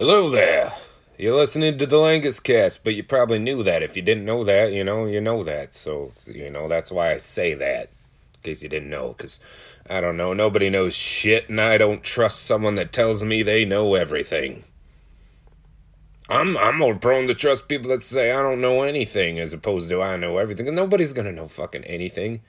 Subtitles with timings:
[0.00, 0.72] Hello there.
[1.18, 3.82] You're listening to the Langus Cast, but you probably knew that.
[3.82, 5.74] If you didn't know that, you know, you know that.
[5.74, 7.90] So, you know, that's why I say that.
[8.36, 9.40] In case you didn't know, because
[9.90, 10.32] I don't know.
[10.32, 14.64] Nobody knows shit, and I don't trust someone that tells me they know everything.
[16.30, 19.90] I'm I'm more prone to trust people that say I don't know anything as opposed
[19.90, 20.66] to I know everything.
[20.66, 22.40] And nobody's gonna know fucking anything.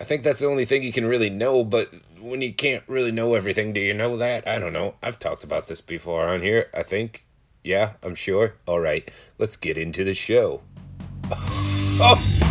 [0.00, 3.12] I think that's the only thing you can really know, but when you can't really
[3.12, 4.46] know everything, do you know that?
[4.46, 4.94] I don't know.
[5.02, 7.24] I've talked about this before on here, I think.
[7.62, 8.54] Yeah, I'm sure.
[8.66, 9.08] All right,
[9.38, 10.62] let's get into the show.
[11.30, 12.43] oh!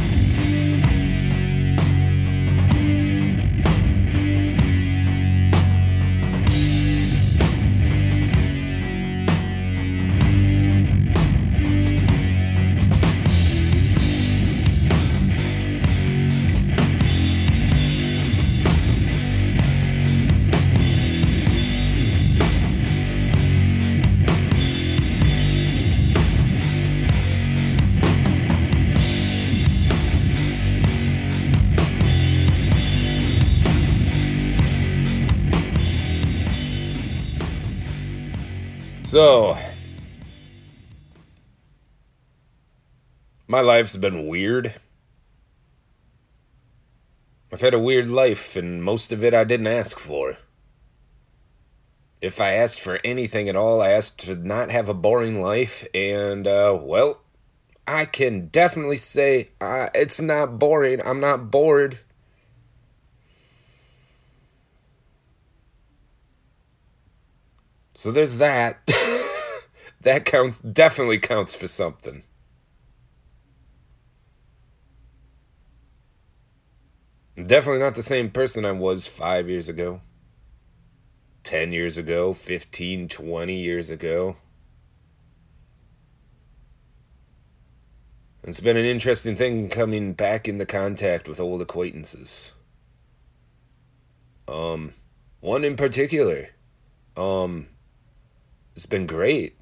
[39.14, 39.56] So,
[43.48, 44.74] my life's been weird.
[47.52, 50.38] I've had a weird life, and most of it I didn't ask for.
[52.22, 55.86] If I asked for anything at all, I asked to not have a boring life,
[55.94, 57.22] and, uh, well,
[57.86, 61.04] I can definitely say uh, it's not boring.
[61.06, 62.00] I'm not bored.
[67.94, 68.80] So there's that.
[70.02, 72.24] that counts definitely counts for something.
[77.38, 80.02] I'm definitely not the same person I was 5 years ago.
[81.44, 84.38] 10 years ago, 15, 20 years ago.
[88.44, 92.52] It's been an interesting thing coming back into contact with old acquaintances.
[94.48, 94.94] Um,
[95.40, 96.50] one in particular.
[97.16, 97.68] Um,
[98.76, 99.56] it's been great.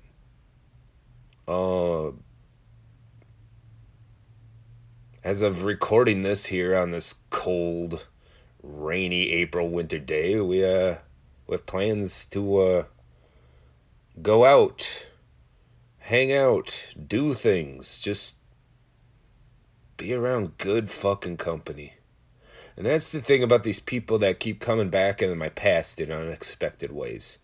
[1.48, 2.12] Uh,
[5.24, 8.08] as of recording this here on this cold,
[8.64, 10.96] rainy April winter day, we uh
[11.48, 12.84] we have plans to uh
[14.22, 15.08] go out,
[16.00, 18.36] hang out, do things, just
[19.98, 21.94] be around good fucking company.
[22.78, 26.12] And that's the thing about these people that keep coming back into my past in
[26.12, 27.38] unexpected ways.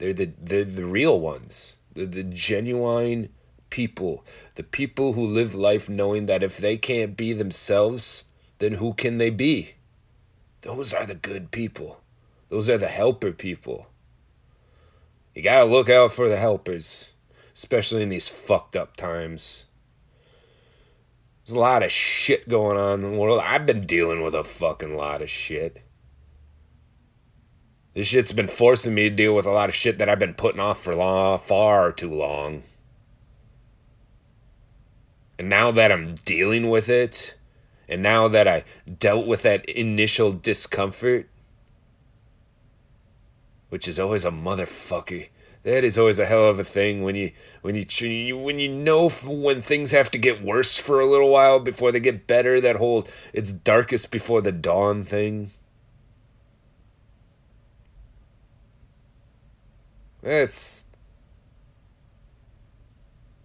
[0.00, 1.76] They're the they're the real ones.
[1.92, 3.28] The the genuine
[3.68, 4.24] people.
[4.54, 8.24] The people who live life knowing that if they can't be themselves,
[8.60, 9.74] then who can they be?
[10.62, 12.00] Those are the good people.
[12.48, 13.88] Those are the helper people.
[15.34, 17.12] You gotta look out for the helpers,
[17.54, 19.66] especially in these fucked up times.
[21.44, 23.42] There's a lot of shit going on in the world.
[23.44, 25.82] I've been dealing with a fucking lot of shit.
[28.00, 30.32] This shit's been forcing me to deal with a lot of shit that I've been
[30.32, 32.62] putting off for long, far too long.
[35.38, 37.34] And now that I'm dealing with it,
[37.90, 38.64] and now that I
[38.98, 41.28] dealt with that initial discomfort,
[43.68, 45.28] which is always a motherfucker.
[45.64, 49.10] That is always a hell of a thing when you when you when you know
[49.10, 52.62] when things have to get worse for a little while before they get better.
[52.62, 55.50] That whole it's darkest before the dawn thing.
[60.22, 60.84] It's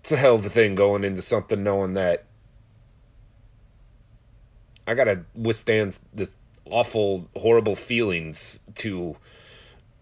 [0.02, 2.26] it's a hell of a thing going into something knowing that
[4.88, 6.36] I gotta withstand this
[6.66, 9.18] awful, horrible feelings to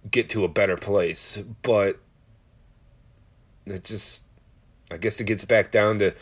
[0.10, 1.40] get to a better place.
[1.62, 2.00] But
[3.66, 4.24] it just,
[4.92, 6.14] I guess it gets back down to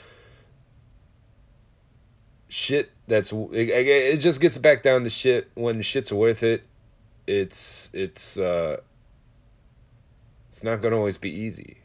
[2.50, 6.61] shit that's it, it just gets back down to shit when shit's worth it
[7.25, 8.75] it's it's uh
[10.51, 11.78] it's not going to always be easy.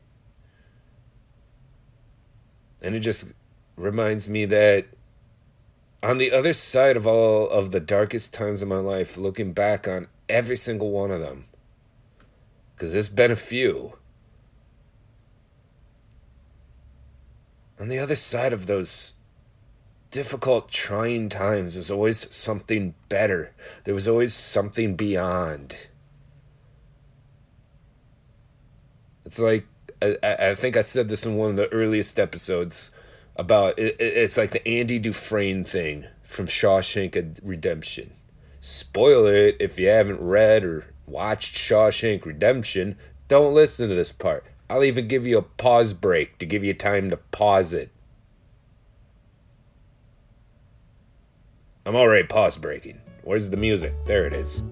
[2.82, 3.32] And it just
[3.76, 4.86] reminds me that
[6.02, 9.86] on the other side of all of the darkest times of my life, looking back
[9.86, 11.46] on every single one of them,
[12.74, 13.96] because there's been a few.
[17.78, 19.12] On the other side of those
[20.10, 23.54] difficult, trying times, there's always something better.
[23.84, 25.76] There was always something beyond.
[29.26, 29.66] It's like
[30.00, 32.90] I, I think I said this in one of the earliest episodes
[33.34, 38.12] about it, it's like the Andy Dufresne thing from Shawshank Redemption.
[38.60, 42.96] Spoiler it if you haven't read or watched Shawshank Redemption.
[43.28, 44.44] Don't listen to this part.
[44.70, 47.90] I'll even give you a pause break to give you time to pause it.
[51.84, 53.00] I'm already pause breaking.
[53.22, 53.92] Where's the music?
[54.06, 54.62] There it is.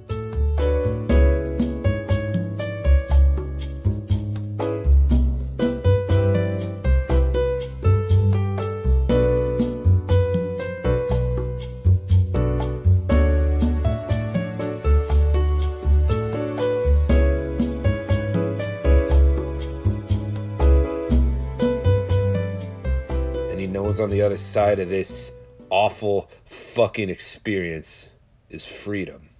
[24.04, 25.32] On the other side of this
[25.70, 28.10] awful fucking experience
[28.50, 29.30] is freedom.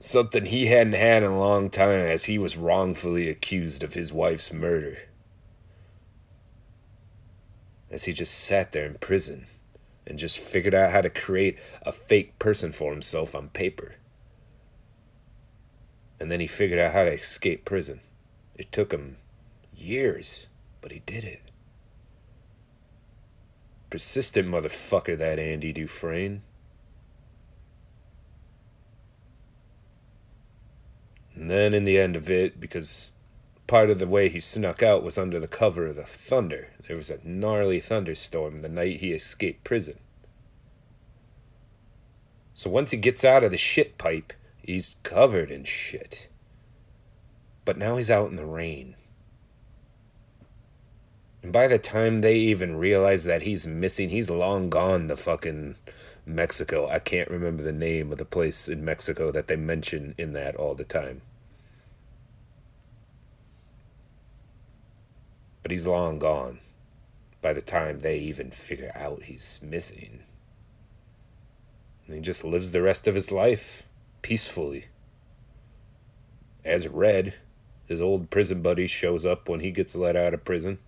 [0.00, 4.12] Something he hadn't had in a long time as he was wrongfully accused of his
[4.12, 4.98] wife's murder.
[7.92, 9.46] As he just sat there in prison
[10.04, 13.94] and just figured out how to create a fake person for himself on paper.
[16.18, 18.00] And then he figured out how to escape prison.
[18.56, 19.18] It took him
[19.72, 20.48] years,
[20.80, 21.41] but he did it.
[23.92, 26.40] Persistent motherfucker, that Andy Dufresne.
[31.34, 33.12] And then in the end of it, because
[33.66, 36.96] part of the way he snuck out was under the cover of the thunder, there
[36.96, 39.98] was a gnarly thunderstorm the night he escaped prison.
[42.54, 46.28] So once he gets out of the shit pipe, he's covered in shit.
[47.66, 48.96] But now he's out in the rain.
[51.42, 55.74] And by the time they even realize that he's missing, he's long gone to fucking
[56.24, 56.88] Mexico.
[56.88, 60.54] I can't remember the name of the place in Mexico that they mention in that
[60.54, 61.22] all the time.
[65.62, 66.60] But he's long gone
[67.40, 70.20] by the time they even figure out he's missing.
[72.06, 73.82] And he just lives the rest of his life
[74.22, 74.86] peacefully.
[76.64, 77.34] As Red,
[77.86, 80.78] his old prison buddy, shows up when he gets let out of prison.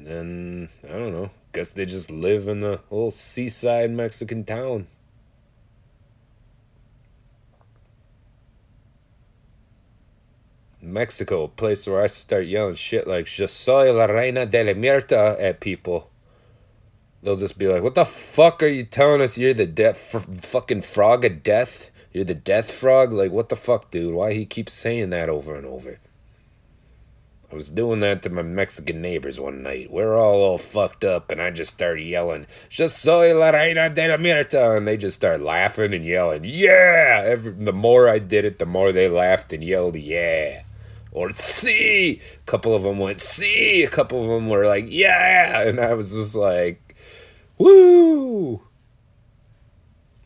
[0.00, 4.86] And then, I don't know, guess they just live in the little seaside Mexican town.
[10.80, 14.72] Mexico, a place where I start yelling shit like "Yo soy la reina de la
[14.72, 16.08] mierda" at people.
[17.22, 19.36] They'll just be like, "What the fuck are you telling us?
[19.36, 21.90] You're the death, fucking frog of death.
[22.10, 23.12] You're the death frog.
[23.12, 24.14] Like, what the fuck, dude?
[24.14, 25.98] Why he keeps saying that over and over?"
[27.50, 29.90] I was doing that to my Mexican neighbors one night.
[29.90, 34.06] We're all all fucked up, and I just started yelling, "Yo soy la reina de
[34.06, 38.44] la mierda," and they just started laughing and yelling, "Yeah!" Every, the more I did
[38.44, 40.62] it, the more they laughed and yelled, "Yeah!"
[41.10, 45.62] Or "See!" A couple of them went, "See!" A couple of them were like, "Yeah!"
[45.62, 46.94] And I was just like,
[47.58, 48.62] "Woo!"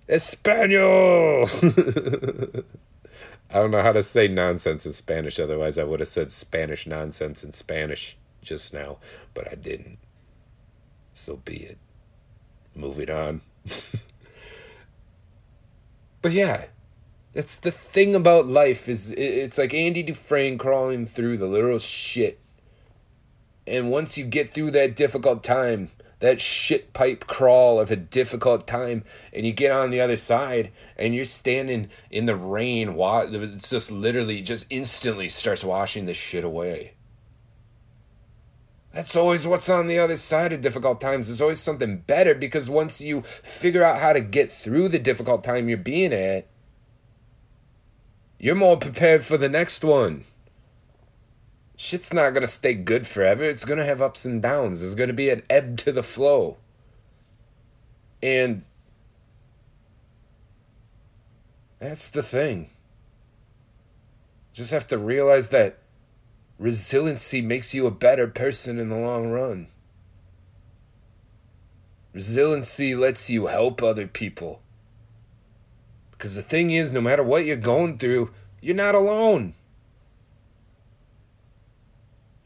[0.08, 1.48] Espanol.
[3.54, 6.88] I don't know how to say nonsense in Spanish, otherwise, I would have said Spanish
[6.88, 8.98] nonsense in Spanish just now,
[9.32, 9.98] but I didn't.
[11.12, 11.78] So be it.
[12.74, 13.42] Moving on.
[16.20, 16.64] but yeah,
[17.32, 22.40] that's the thing about life is it's like Andy Dufresne crawling through the literal shit.
[23.68, 25.90] And once you get through that difficult time,
[26.20, 30.72] that shit pipe crawl of a difficult time and you get on the other side
[30.96, 36.44] and you're standing in the rain it's just literally just instantly starts washing the shit
[36.44, 36.94] away.
[38.92, 41.26] That's always what's on the other side of difficult times.
[41.26, 45.42] There's always something better because once you figure out how to get through the difficult
[45.42, 46.46] time you're being at
[48.38, 50.24] you're more prepared for the next one
[51.76, 53.44] shit's not going to stay good forever.
[53.44, 54.80] It's going to have ups and downs.
[54.80, 56.58] There's going to be an ebb to the flow.
[58.22, 58.66] And
[61.78, 62.70] that's the thing.
[64.52, 65.78] Just have to realize that
[66.58, 69.68] resiliency makes you a better person in the long run.
[72.12, 74.62] Resiliency lets you help other people.
[76.12, 79.54] Because the thing is, no matter what you're going through, you're not alone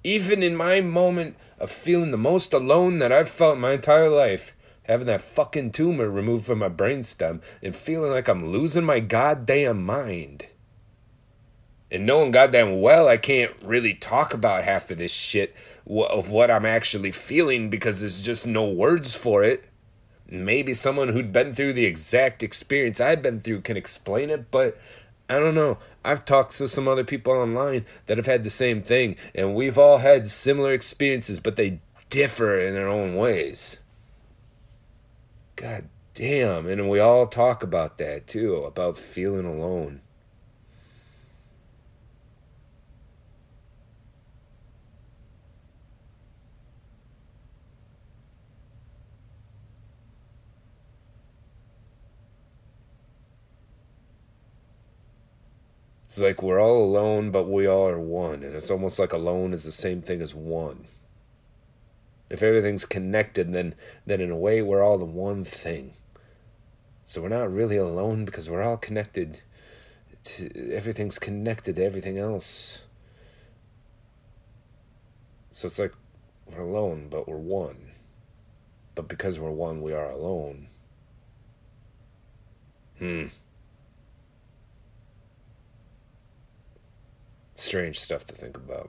[0.05, 4.55] even in my moment of feeling the most alone that I've felt my entire life,
[4.85, 9.85] having that fucking tumor removed from my brainstem and feeling like I'm losing my goddamn
[9.85, 10.47] mind.
[11.91, 15.55] And knowing goddamn well I can't really talk about half of this shit
[15.87, 19.65] of what I'm actually feeling because there's just no words for it.
[20.31, 24.79] Maybe someone who'd been through the exact experience I've been through can explain it, but
[25.29, 25.79] I don't know.
[26.05, 29.77] I've talked to some other people online that have had the same thing, and we've
[29.77, 33.81] all had similar experiences, but they differ in their own ways.
[35.57, 36.67] God damn.
[36.67, 40.01] And we all talk about that too, about feeling alone.
[56.19, 58.43] It's like we're all alone, but we all are one.
[58.43, 60.87] And it's almost like alone is the same thing as one.
[62.29, 65.93] If everything's connected, then, then in a way we're all the one thing.
[67.07, 69.43] So we're not really alone because we're all connected.
[70.25, 72.81] To, everything's connected to everything else.
[75.53, 75.95] So it's like
[76.47, 77.93] we're alone, but we're one.
[78.97, 80.67] But because we're one, we are alone.
[82.99, 83.27] Hmm.
[87.59, 88.89] Strange stuff to think about.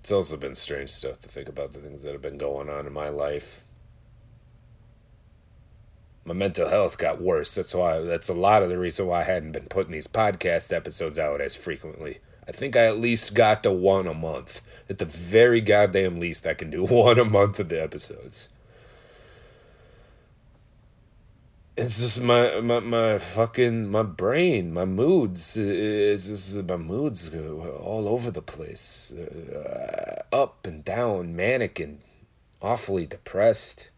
[0.00, 2.86] It's also been strange stuff to think about the things that have been going on
[2.86, 3.64] in my life.
[6.24, 7.54] My mental health got worse.
[7.54, 10.72] That's why that's a lot of the reason why I hadn't been putting these podcast
[10.72, 12.20] episodes out as frequently.
[12.48, 14.62] I think I at least got to one a month.
[14.88, 18.48] At the very goddamn least, I can do one a month of the episodes.
[21.76, 25.56] It's just my, my my fucking my brain my moods.
[25.56, 29.10] It's just my moods go all over the place.
[29.12, 32.00] Uh, up and down manic and
[32.62, 33.90] awfully depressed.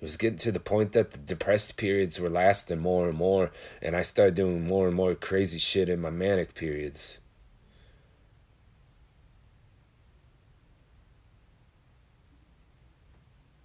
[0.00, 3.50] It was getting to the point that the depressed periods were lasting more and more
[3.82, 7.18] and i started doing more and more crazy shit in my manic periods.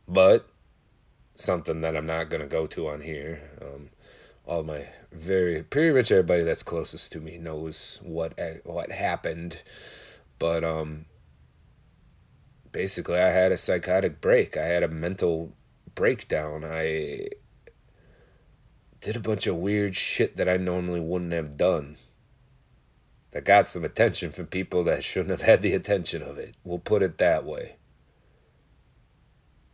[0.07, 0.47] But
[1.35, 3.41] something that I'm not gonna go to on here.
[3.61, 3.89] Um,
[4.45, 9.61] all my very pretty much everybody that's closest to me knows what what happened,
[10.39, 11.05] but um,
[12.71, 14.57] basically I had a psychotic break.
[14.57, 15.53] I had a mental
[15.95, 16.65] breakdown.
[16.65, 17.27] I
[18.99, 21.97] did a bunch of weird shit that I normally wouldn't have done.
[23.31, 26.55] That got some attention from people that shouldn't have had the attention of it.
[26.63, 27.77] We'll put it that way.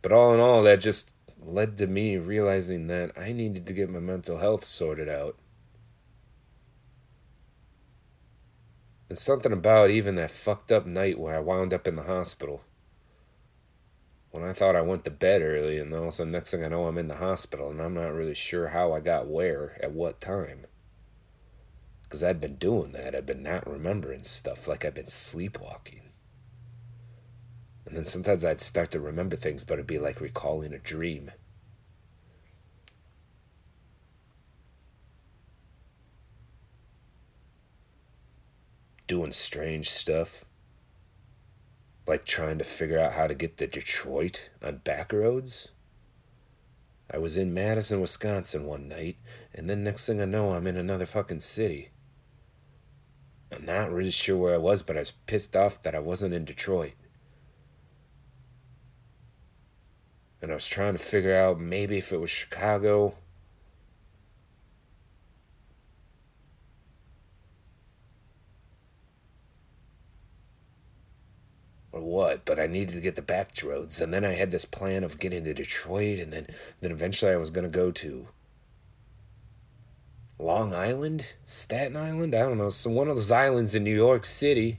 [0.02, 3.90] But all in all, that just led to me realizing that I needed to get
[3.90, 5.36] my mental health sorted out.
[9.08, 12.62] And something about even that fucked up night where I wound up in the hospital.
[14.30, 16.64] When I thought I went to bed early, and all of a sudden, next thing
[16.64, 19.76] I know, I'm in the hospital, and I'm not really sure how I got where
[19.82, 20.66] at what time.
[22.04, 23.16] Because I'd been doing that.
[23.16, 26.09] I'd been not remembering stuff like I'd been sleepwalking.
[27.90, 31.32] And then sometimes I'd start to remember things, but it'd be like recalling a dream.
[39.08, 40.44] Doing strange stuff.
[42.06, 45.70] Like trying to figure out how to get to Detroit on back roads.
[47.12, 49.16] I was in Madison, Wisconsin one night,
[49.52, 51.90] and then next thing I know, I'm in another fucking city.
[53.50, 56.34] I'm not really sure where I was, but I was pissed off that I wasn't
[56.34, 56.92] in Detroit.
[60.42, 63.14] And I was trying to figure out maybe if it was Chicago.
[71.92, 74.64] Or what, but I needed to get the back roads, and then I had this
[74.64, 76.46] plan of getting to Detroit, and then,
[76.80, 78.28] then eventually I was going to go to
[80.38, 84.24] Long Island, Staten Island, I don't know, so one of those islands in New York
[84.24, 84.78] City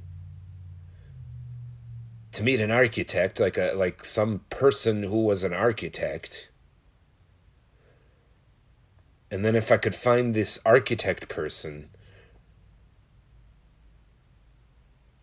[2.31, 6.49] to meet an architect, like a like some person who was an architect.
[9.29, 11.89] And then if I could find this architect person,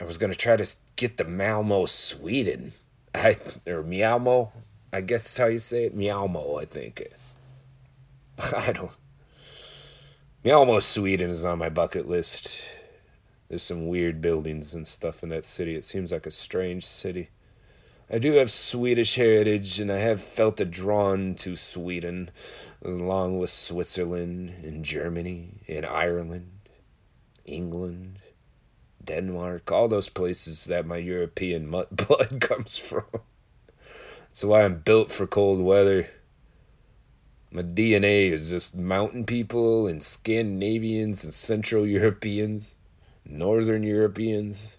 [0.00, 2.72] I was gonna try to get the Malmo, Sweden.
[3.14, 3.36] I
[3.66, 4.50] or Mialmo,
[4.92, 5.96] I guess that's how you say it.
[5.96, 7.08] Mialmo, I think.
[8.38, 8.92] I don't.
[10.44, 12.60] Mialmo, Sweden is on my bucket list.
[13.48, 15.74] There's some weird buildings and stuff in that city.
[15.74, 17.30] It seems like a strange city.
[18.10, 22.30] I do have Swedish heritage, and I have felt a drawn to Sweden,
[22.82, 26.50] along with Switzerland and Germany and Ireland,
[27.44, 28.18] England,
[29.04, 33.04] Denmark, all those places that my European blood comes from.
[34.28, 36.08] That's why I'm built for cold weather.
[37.50, 42.74] My DNA is just mountain people and Scandinavians and Central Europeans.
[43.28, 44.78] Northern Europeans.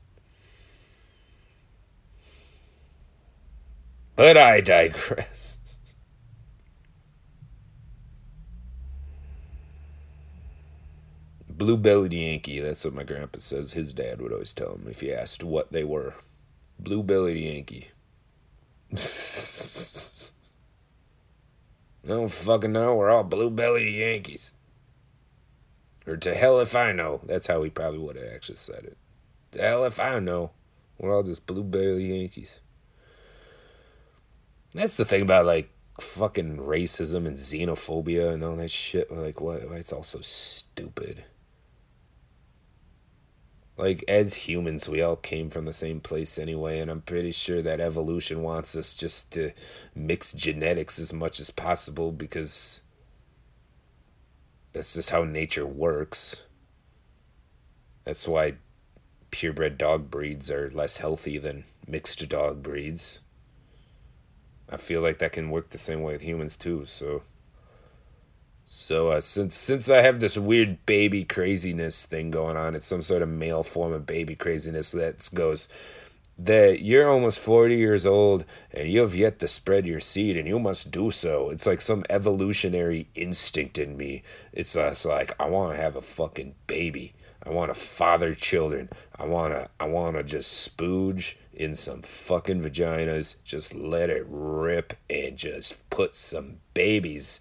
[4.16, 5.58] But I digress.
[11.50, 15.02] Blue bellied Yankee, that's what my grandpa says his dad would always tell him if
[15.02, 16.16] he asked what they were.
[16.80, 17.90] Blue bellied Yankee.
[22.04, 22.96] I don't fucking know.
[22.96, 24.54] We're all blue bellied Yankees.
[26.10, 27.22] Or to hell if I know.
[27.24, 28.98] That's how he probably would have actually said it.
[29.52, 30.52] To hell if I know.
[30.98, 32.60] We're all just blue belly Yankees.
[34.74, 39.12] That's the thing about like fucking racism and xenophobia and all that shit.
[39.12, 39.62] Like, what?
[39.62, 41.26] It's all so stupid.
[43.78, 47.62] Like, as humans, we all came from the same place anyway, and I'm pretty sure
[47.62, 49.52] that evolution wants us just to
[49.96, 52.82] mix genetics as much as possible because
[54.74, 56.44] that's just how nature works.
[58.04, 58.56] That's why
[59.32, 63.20] purebred dog breeds are less healthy than mixed dog breeds.
[64.70, 66.86] I feel like that can work the same way with humans too.
[66.86, 67.24] So,
[68.66, 73.02] so uh, since since I have this weird baby craziness thing going on, it's some
[73.02, 75.68] sort of male form of baby craziness that goes
[76.42, 80.48] that you're almost 40 years old and you have yet to spread your seed and
[80.48, 81.50] you must do so.
[81.50, 84.24] It's like some evolutionary instinct in me.
[84.54, 87.14] It's, uh, it's like I want to have a fucking baby.
[87.46, 88.90] I want to father children.
[89.18, 94.26] I want to I want to just spooge in some fucking vaginas, just let it
[94.30, 97.40] rip and just put some babies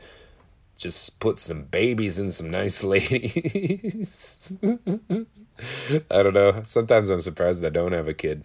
[0.76, 4.52] just put some babies in some nice ladies.
[4.62, 6.62] I don't know.
[6.62, 8.45] Sometimes I'm surprised I don't have a kid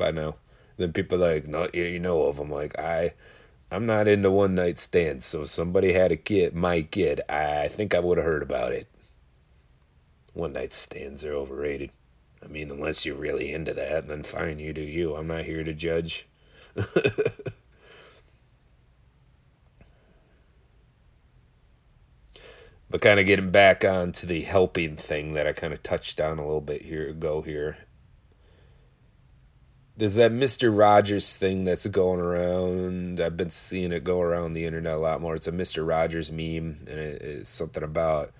[0.00, 0.34] by now.
[0.78, 2.50] Then people are like, no, you know of them.
[2.50, 3.14] Like I,
[3.70, 5.26] I'm not into one night stands.
[5.26, 8.72] So if somebody had a kid, my kid, I think I would have heard about
[8.72, 8.88] it.
[10.32, 11.90] One night stands are overrated.
[12.42, 15.14] I mean, unless you're really into that, then fine, you do you.
[15.14, 16.26] I'm not here to judge.
[16.74, 17.44] but
[23.02, 26.44] kind of getting back onto the helping thing that I kind of touched on a
[26.44, 27.76] little bit here ago here.
[30.00, 30.74] There's that Mr.
[30.74, 33.20] Rogers thing that's going around.
[33.20, 35.36] I've been seeing it go around the internet a lot more.
[35.36, 35.86] It's a Mr.
[35.86, 38.30] Rogers meme, and it's something about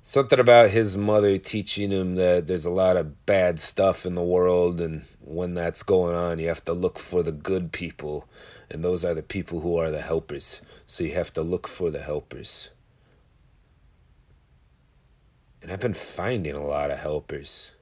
[0.00, 4.22] something about his mother teaching him that there's a lot of bad stuff in the
[4.22, 8.26] world and when that's going on you have to look for the good people
[8.70, 11.90] and those are the people who are the helpers so you have to look for
[11.90, 12.70] the helpers
[15.60, 17.72] and i've been finding a lot of helpers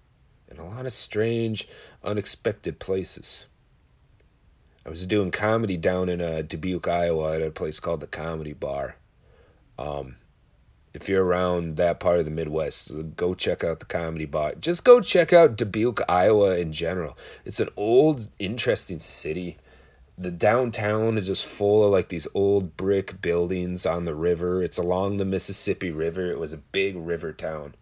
[0.50, 1.68] in a lot of strange
[2.02, 3.46] unexpected places
[4.86, 8.52] i was doing comedy down in uh, dubuque iowa at a place called the comedy
[8.52, 8.96] bar
[9.78, 10.16] um,
[10.94, 14.54] if you're around that part of the Midwest, go check out the comedy bar.
[14.58, 17.16] Just go check out Dubuque, Iowa in general.
[17.44, 19.58] It's an old, interesting city.
[20.16, 24.62] The downtown is just full of like these old brick buildings on the river.
[24.62, 26.32] It's along the Mississippi River.
[26.32, 27.76] It was a big river town.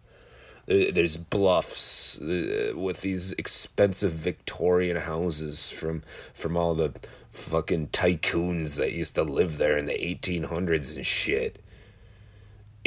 [0.67, 6.03] There's bluffs uh, with these expensive Victorian houses from
[6.33, 6.93] from all the
[7.31, 11.63] fucking tycoons that used to live there in the 1800s and shit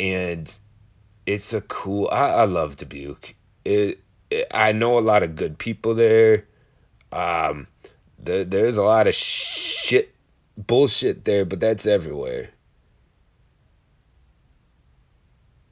[0.01, 0.59] and
[1.27, 2.09] it's a cool.
[2.11, 3.35] I, I love Dubuque.
[3.65, 6.47] It, it, I know a lot of good people there.
[7.13, 7.67] Um,
[8.19, 10.15] the, there's a lot of shit,
[10.57, 12.51] bullshit there, but that's everywhere.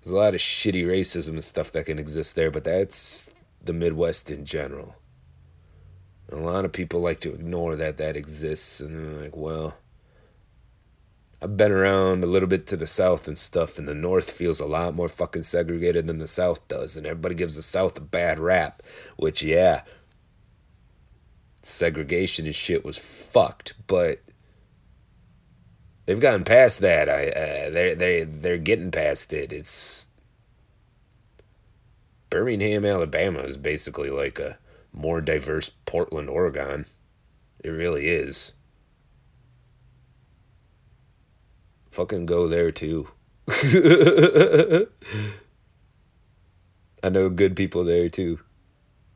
[0.08, 3.28] There's a lot of shitty racism and stuff that can exist there, but that's
[3.62, 4.96] the Midwest in general.
[6.30, 9.76] And a lot of people like to ignore that that exists, and they're like, well
[11.40, 14.60] I've been around a little bit to the south and stuff, and the north feels
[14.60, 18.00] a lot more fucking segregated than the south does, and everybody gives the south a
[18.00, 18.82] bad rap.
[19.16, 19.82] Which, yeah,
[21.62, 24.22] segregation and shit was fucked, but
[26.08, 27.08] they've gotten past that.
[27.08, 29.52] I uh, they they they're getting past it.
[29.52, 30.08] It's
[32.30, 34.58] Birmingham, Alabama is basically like a
[34.92, 36.86] more diverse Portland, Oregon.
[37.62, 38.54] It really is.
[41.98, 43.08] fucking go there too.
[47.02, 48.38] I know good people there too.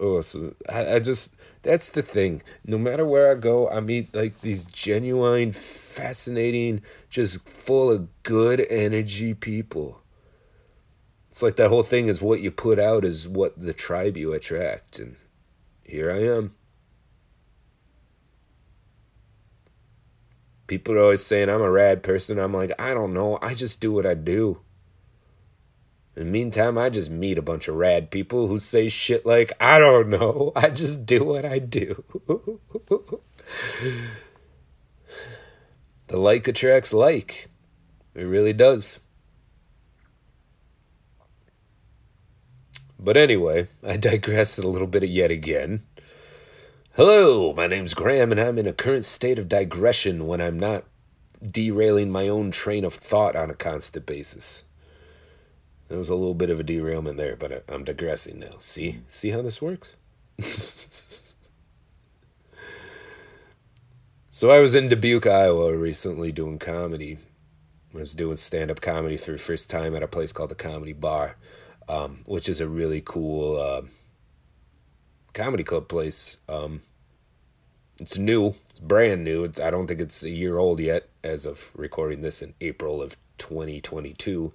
[0.00, 2.42] Oh, so I, I just that's the thing.
[2.64, 8.66] No matter where I go, I meet like these genuine, fascinating, just full of good
[8.68, 10.02] energy people.
[11.30, 14.32] It's like that whole thing is what you put out is what the tribe you
[14.32, 15.16] attract, and
[15.82, 16.54] here I am.
[20.72, 22.38] people are always saying I'm a rad person.
[22.38, 23.38] I'm like, I don't know.
[23.42, 24.60] I just do what I do.
[26.14, 29.52] In the meantime, I just meet a bunch of rad people who say shit like,
[29.58, 30.52] I don't know.
[30.56, 32.04] I just do what I do.
[36.08, 37.48] the like attracts like.
[38.14, 39.00] It really does.
[42.98, 45.80] But anyway, I digress a little bit yet again.
[46.94, 50.84] Hello, my name's Graham, and I'm in a current state of digression when I'm not
[51.44, 54.64] derailing my own train of thought on a constant basis.
[55.92, 58.54] There was a little bit of a derailment there, but I'm digressing now.
[58.60, 59.00] See?
[59.08, 59.92] See how this works?
[64.34, 67.18] So I was in Dubuque, Iowa recently doing comedy.
[67.94, 70.54] I was doing stand up comedy for the first time at a place called the
[70.54, 71.36] Comedy Bar,
[71.86, 73.82] um, which is a really cool uh,
[75.34, 76.38] comedy club place.
[76.48, 76.80] Um,
[78.00, 79.44] it's new, it's brand new.
[79.44, 83.02] It's, I don't think it's a year old yet as of recording this in April
[83.02, 84.50] of 2022.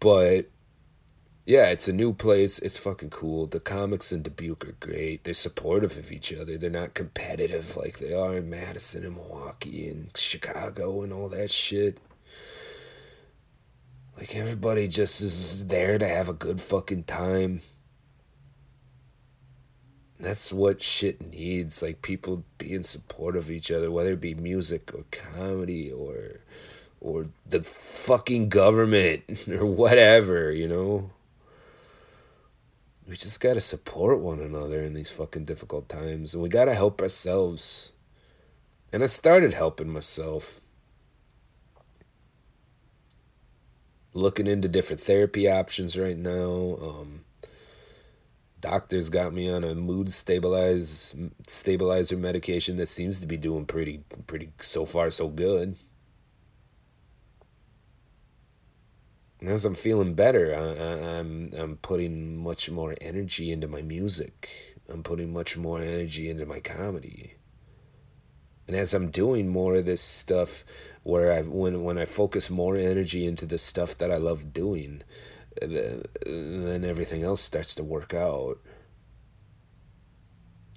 [0.00, 0.50] But
[1.46, 2.58] yeah, it's a new place.
[2.58, 3.46] It's fucking cool.
[3.46, 5.24] The comics in Dubuque are great.
[5.24, 6.56] They're supportive of each other.
[6.56, 11.50] They're not competitive like they are in Madison and Milwaukee and Chicago and all that
[11.50, 11.98] shit.
[14.16, 17.60] Like everybody just is there to have a good fucking time.
[20.18, 21.82] That's what shit needs.
[21.82, 26.40] Like people being supportive of each other, whether it be music or comedy or
[27.02, 31.10] or the fucking government or whatever, you know
[33.06, 36.66] we just got to support one another in these fucking difficult times and we got
[36.66, 37.92] to help ourselves.
[38.92, 40.60] And i started helping myself.
[44.12, 47.24] Looking into different therapy options right now um,
[48.64, 51.14] doctors got me on a mood stabilize
[51.46, 55.76] stabilizer medication that seems to be doing pretty pretty so far so good
[59.48, 64.48] as I'm feeling better, I, am I'm, I'm putting much more energy into my music.
[64.88, 67.34] I'm putting much more energy into my comedy.
[68.66, 70.64] And as I'm doing more of this stuff,
[71.02, 75.02] where I when when I focus more energy into the stuff that I love doing,
[75.60, 78.58] then everything else starts to work out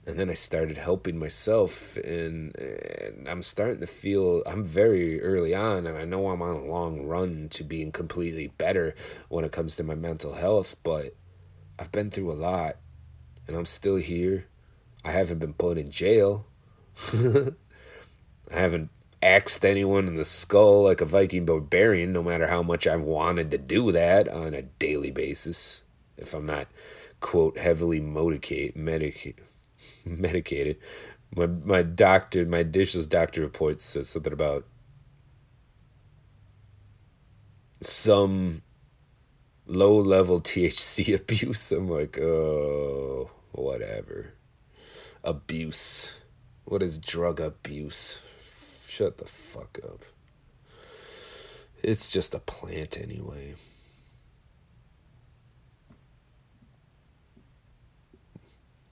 [0.08, 5.54] and then I started helping myself, and, and, I'm starting to feel I'm very early
[5.54, 8.96] on, and I know I'm on a long run to being completely better
[9.28, 11.14] when it comes to my mental health, but
[11.78, 12.78] I've been through a lot,
[13.48, 14.46] and I'm still here.
[15.04, 16.46] I haven't been put in jail.
[17.14, 17.52] I
[18.50, 18.90] haven't
[19.22, 23.52] axed anyone in the skull like a Viking barbarian, no matter how much I've wanted
[23.52, 25.82] to do that on a daily basis.
[26.16, 26.68] If I'm not,
[27.20, 28.78] quote, heavily medicate,
[30.22, 30.78] medicated.
[31.36, 34.66] My my doctor, my dishes doctor reports says something about
[37.82, 38.62] some
[39.66, 41.72] low level THC abuse.
[41.72, 44.34] I'm like, oh, whatever.
[45.24, 46.14] Abuse.
[46.66, 48.20] What is drug abuse?
[48.88, 50.04] Shut the fuck up.
[51.84, 53.56] It's just a plant anyway.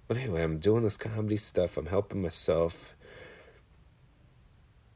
[0.07, 1.77] But anyway, I'm doing this comedy stuff.
[1.77, 2.95] I'm helping myself.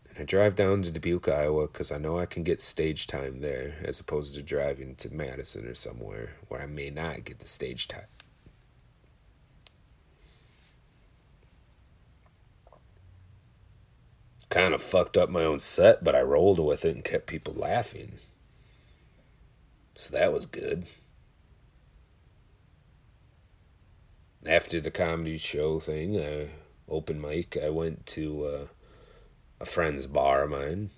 [0.10, 3.42] And I drive down to Dubuque, Iowa, because I know I can get stage time
[3.42, 7.48] there as opposed to driving to Madison or somewhere where I may not get the
[7.48, 8.06] stage time.
[14.50, 17.54] Kind of fucked up my own set, but I rolled with it and kept people
[17.54, 18.14] laughing.
[19.96, 20.88] So that was good.
[24.46, 26.48] After the comedy show thing, uh,
[26.88, 28.68] open mic, I went to uh,
[29.60, 30.92] a friend's bar of mine.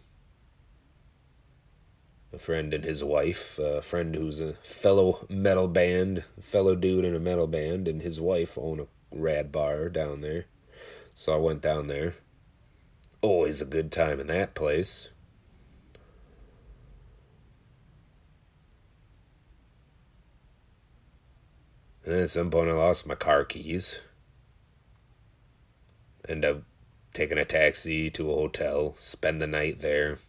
[2.34, 7.14] A friend and his wife, a friend who's a fellow metal band, fellow dude in
[7.14, 10.46] a metal band, and his wife own a rad bar down there.
[11.14, 12.16] So I went down there.
[13.22, 15.11] Always a good time in that place.
[22.04, 24.02] And at some point, I lost my car keys.
[26.28, 26.64] End up
[27.14, 30.20] taking a taxi to a hotel, spend the night there.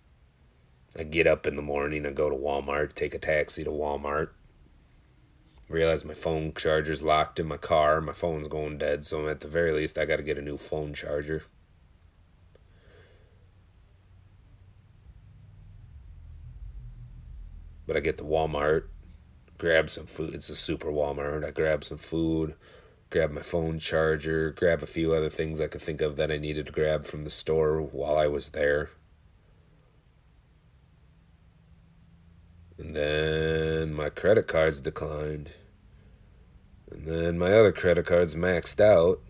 [0.98, 4.30] I get up in the morning, I go to Walmart, take a taxi to Walmart.
[5.68, 9.48] Realize my phone charger's locked in my car, my phone's going dead, so at the
[9.48, 11.44] very least, I gotta get a new phone charger.
[17.86, 18.88] But I get to Walmart,
[19.62, 20.34] grab some food.
[20.34, 21.46] It's a super Walmart.
[21.46, 22.56] I grab some food,
[23.10, 26.36] grab my phone charger, grab a few other things I could think of that I
[26.36, 28.90] needed to grab from the store while I was there.
[32.76, 35.50] And then my credit cards declined.
[36.90, 39.20] And then my other credit cards maxed out.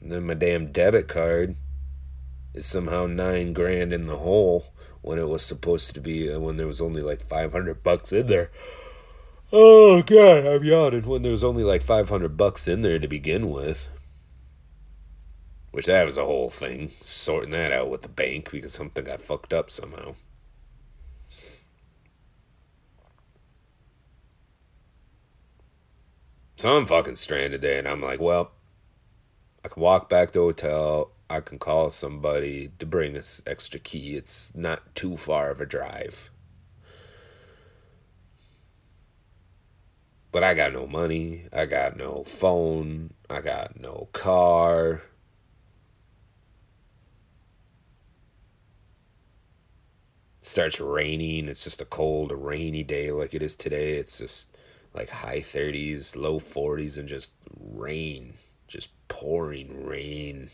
[0.00, 1.56] And then my damn debit card
[2.54, 6.68] is somehow nine grand in the hole when it was supposed to be when there
[6.68, 8.52] was only like 500 bucks in there.
[9.52, 13.50] Oh god, I'm yawning when there was only like 500 bucks in there to begin
[13.50, 13.88] with.
[15.70, 19.20] Which that was a whole thing, sorting that out with the bank because something got
[19.20, 20.14] fucked up somehow.
[26.56, 28.50] So I'm fucking stranded there, and I'm like, well,
[29.64, 34.16] I can walk back to hotel, I can call somebody to bring this extra key.
[34.16, 36.30] It's not too far of a drive.
[40.36, 41.46] But I got no money.
[41.50, 43.14] I got no phone.
[43.30, 45.02] I got no car.
[50.42, 51.48] starts raining.
[51.48, 53.94] It's just a cold, rainy day like it is today.
[53.96, 54.58] It's just
[54.92, 58.34] like high 30s, low 40s, and just rain.
[58.68, 60.50] Just pouring rain.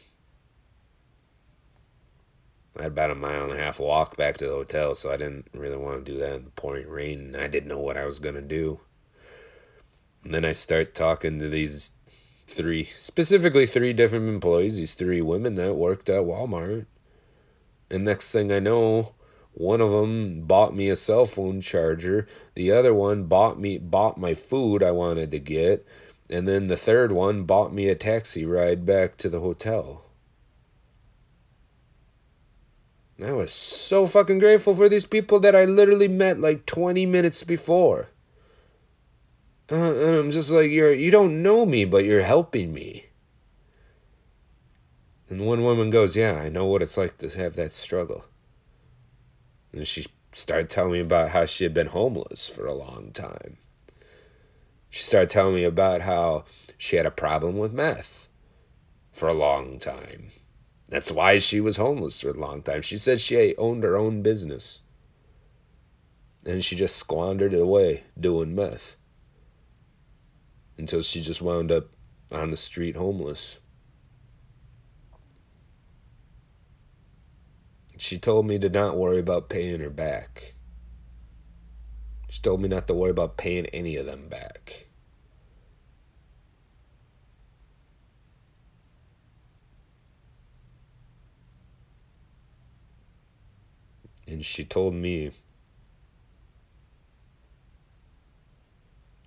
[2.79, 5.17] I had about a mile and a half walk back to the hotel, so I
[5.17, 7.35] didn't really want to do that in the pouring rain.
[7.35, 8.79] I didn't know what I was going to do.
[10.25, 11.93] And then I start talking to these
[12.47, 16.87] three, specifically three different employees, these three women that worked at Walmart.
[17.91, 19.15] And next thing I know,
[19.53, 22.27] one of them bought me a cell phone charger.
[22.55, 25.87] The other one bought me bought my food I wanted to get,
[26.31, 30.05] and then the third one bought me a taxi ride back to the hotel.
[33.19, 37.05] And I was so fucking grateful for these people that I literally met like 20
[37.07, 38.09] minutes before.
[39.73, 43.07] Uh, and I'm just like, you're you don't know me, but you're helping me.
[45.31, 48.27] And one woman goes, "Yeah, I know what it's like to have that struggle."
[49.73, 53.57] And she started telling me about how she had been homeless for a long time.
[54.91, 56.45] She started telling me about how
[56.77, 58.29] she had a problem with meth
[59.11, 60.33] for a long time.
[60.91, 62.83] That's why she was homeless for a long time.
[62.83, 64.81] She said she owned her own business.
[66.45, 68.97] And she just squandered it away doing meth.
[70.83, 71.91] Until she just wound up
[72.33, 73.61] on the street homeless.
[77.97, 80.55] She told me to not worry about paying her back.
[82.29, 84.89] She told me not to worry about paying any of them back.
[94.27, 95.31] And she told me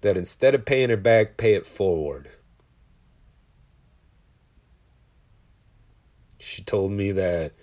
[0.06, 2.30] that instead of paying her back, pay it forward.
[6.38, 7.54] She told me that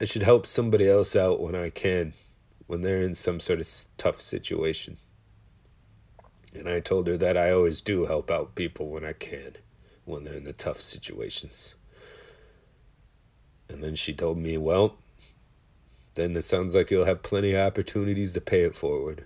[0.00, 2.12] I should help somebody else out when I can,
[2.68, 4.98] when they're in some sort of tough situation.
[6.54, 9.56] And I told her that I always do help out people when I can,
[10.04, 11.74] when they're in the tough situations.
[13.68, 14.98] And then she told me, well,
[16.14, 19.24] then it sounds like you'll have plenty of opportunities to pay it forward.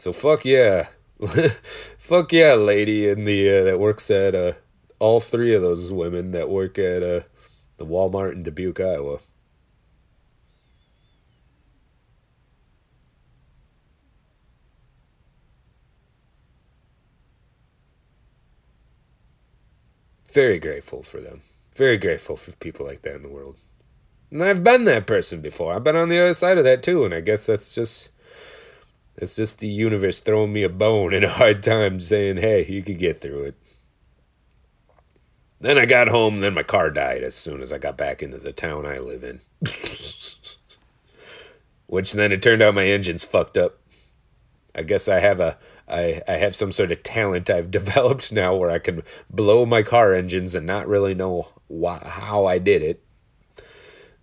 [0.00, 0.88] So fuck yeah,
[1.98, 4.52] fuck yeah, lady in the uh, that works at uh,
[4.98, 7.20] all three of those women that work at uh,
[7.76, 9.18] the Walmart in Dubuque, Iowa.
[20.32, 21.42] Very grateful for them.
[21.74, 23.58] Very grateful for people like that in the world.
[24.30, 25.74] And I've been that person before.
[25.74, 28.08] I've been on the other side of that too, and I guess that's just
[29.20, 32.82] it's just the universe throwing me a bone in a hard time saying, hey, you
[32.82, 33.54] could get through it.
[35.60, 38.38] Then I got home, then my car died as soon as I got back into
[38.38, 39.40] the town I live in.
[41.86, 43.78] Which then it turned out my engine's fucked up.
[44.74, 48.54] I guess I have a I, I have some sort of talent I've developed now
[48.54, 52.82] where I can blow my car engines and not really know why, how I did
[52.82, 53.02] it.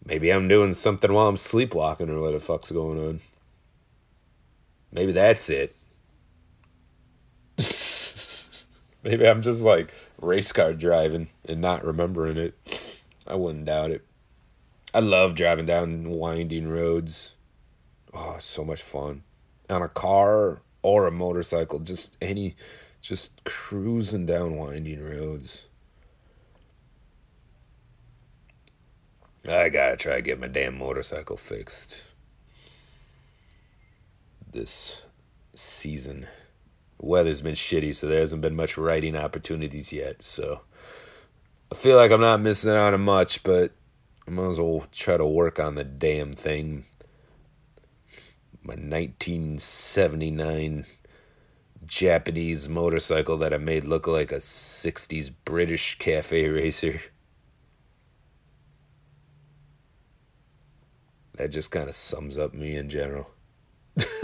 [0.06, 3.20] Maybe I'm doing something while I'm sleepwalking or what the fuck's going on.
[4.92, 5.76] Maybe that's it.
[9.04, 12.56] Maybe I'm just like race car driving and not remembering it.
[13.26, 14.06] I wouldn't doubt it.
[14.94, 17.34] I love driving down winding roads.
[18.14, 19.24] Oh, so much fun.
[19.70, 22.56] On a car or a motorcycle, just any,
[23.02, 25.66] just cruising down winding roads.
[29.48, 32.08] I gotta try to get my damn motorcycle fixed
[34.58, 35.02] this
[35.54, 36.28] season.
[37.00, 40.24] weather's been shitty, so there hasn't been much writing opportunities yet.
[40.24, 40.62] So
[41.72, 43.74] I feel like I'm not missing out on much, but
[44.28, 46.86] I might as well try to work on the damn thing.
[48.64, 50.88] My 1979
[51.86, 57.00] Japanese motorcycle that I made look like a 60s British cafe racer.
[61.36, 63.30] That just kind of sums up me in general.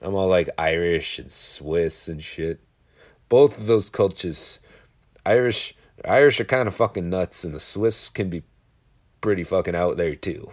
[0.00, 2.60] I'm all like Irish and Swiss and shit.
[3.28, 4.58] Both of those cultures,
[5.24, 8.42] Irish, Irish are kind of fucking nuts, and the Swiss can be
[9.20, 10.52] pretty fucking out there too.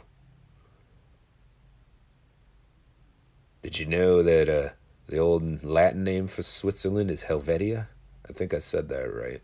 [3.61, 4.69] Did you know that uh,
[5.07, 7.89] the old Latin name for Switzerland is Helvetia?
[8.27, 9.41] I think I said that right.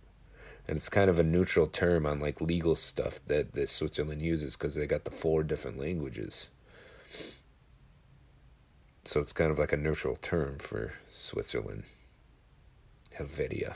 [0.67, 4.55] And it's kind of a neutral term on like legal stuff that, that Switzerland uses
[4.55, 6.47] because they got the four different languages.
[9.05, 11.83] So it's kind of like a neutral term for Switzerland.
[13.17, 13.75] Helvetia.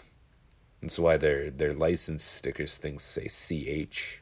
[0.81, 4.21] That's why their their license stickers things say CH.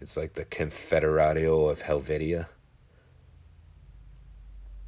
[0.00, 2.48] It's like the Confederatio of Helvetia.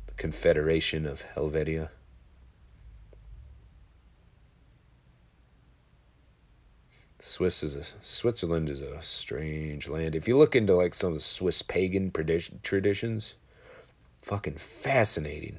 [0.07, 1.91] The Confederation of Helvetia.
[7.27, 10.15] Swiss is a Switzerland is a strange land.
[10.15, 12.13] If you look into like some of the Swiss pagan
[12.63, 13.37] traditions,
[14.21, 15.57] fucking fascinating.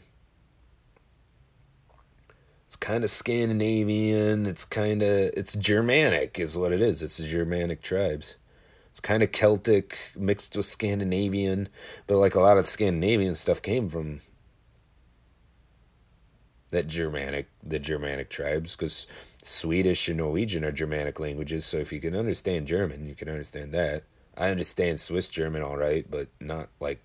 [2.68, 4.46] It's kind of Scandinavian.
[4.46, 7.02] It's kind of it's Germanic, is what it is.
[7.02, 8.36] It's the Germanic tribes.
[8.92, 11.70] It's kind of Celtic mixed with Scandinavian,
[12.06, 14.22] but like a lot of Scandinavian stuff came from
[16.70, 19.08] that Germanic, the Germanic tribes, because
[19.46, 21.66] Swedish and Norwegian are Germanic languages.
[21.66, 24.04] So if you can understand German, you can understand that.
[24.38, 27.00] I understand Swiss German all right, but not like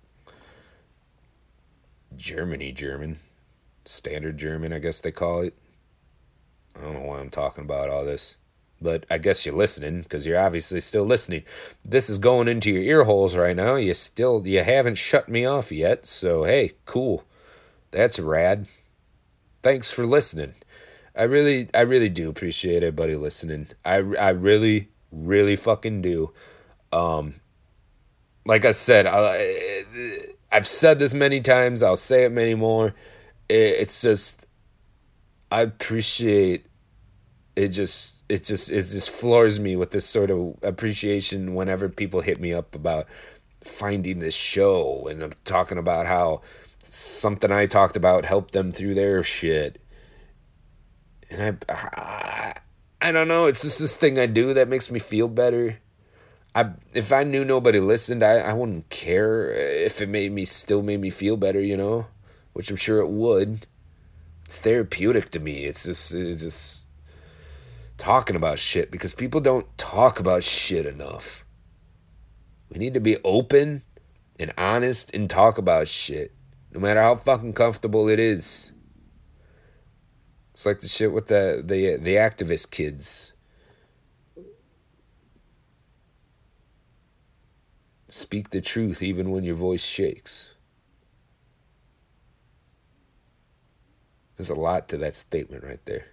[2.16, 3.18] Germany German,
[3.85, 5.55] standard German, I guess they call it.
[6.76, 8.37] I don't know why I'm talking about all this,
[8.81, 11.44] but I guess you're listening because you're obviously still listening.
[11.85, 13.76] This is going into your ear holes right now.
[13.76, 17.24] You still you haven't shut me off yet, so hey, cool.
[17.92, 18.66] That's rad
[19.62, 20.55] thanks for listening.
[21.16, 23.68] I really, I really do appreciate everybody listening.
[23.84, 26.32] I, I really, really fucking do.
[26.92, 27.34] Um,
[28.46, 31.82] like I said, I, I've said this many times.
[31.82, 32.94] I'll say it many more.
[33.48, 34.46] It, it's just,
[35.50, 36.66] I appreciate
[37.56, 37.68] it.
[37.68, 42.40] Just, it just, it just floors me with this sort of appreciation whenever people hit
[42.40, 43.06] me up about
[43.64, 46.42] finding this show and I'm talking about how
[46.82, 49.79] something I talked about helped them through their shit.
[51.30, 52.54] And I, I,
[53.00, 53.46] I don't know.
[53.46, 55.78] It's just this thing I do that makes me feel better.
[56.54, 60.82] I if I knew nobody listened, I, I wouldn't care if it made me still
[60.82, 62.06] made me feel better, you know,
[62.52, 63.66] which I'm sure it would.
[64.44, 65.64] It's therapeutic to me.
[65.64, 66.86] It's just it's just
[67.98, 71.44] talking about shit because people don't talk about shit enough.
[72.68, 73.82] We need to be open
[74.38, 76.32] and honest and talk about shit
[76.72, 78.70] no matter how fucking comfortable it is.
[80.60, 83.32] It's like the shit with the the the activist kids.
[88.08, 90.52] Speak the truth even when your voice shakes.
[94.36, 96.08] There's a lot to that statement right there.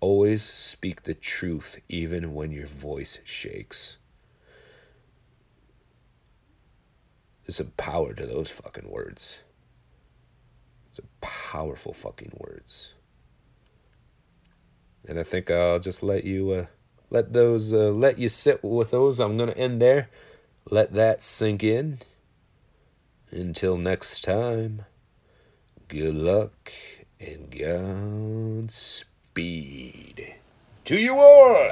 [0.00, 3.96] Always speak the truth even when your voice shakes.
[7.46, 9.38] There's some power to those fucking words.
[11.20, 12.94] Powerful fucking words.
[15.08, 16.66] And I think I'll just let you uh,
[17.10, 19.20] let those uh, let you sit with those.
[19.20, 20.08] I'm gonna end there.
[20.70, 22.00] Let that sink in.
[23.30, 24.84] Until next time,
[25.88, 26.72] good luck
[27.20, 29.04] and Godspeed
[30.84, 31.70] to you all.